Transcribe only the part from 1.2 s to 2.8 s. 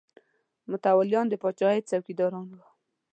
د پاچاهۍ څوکیداران وو.